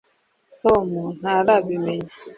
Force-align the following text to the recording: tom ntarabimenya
tom 0.61 0.87
ntarabimenya 1.21 2.11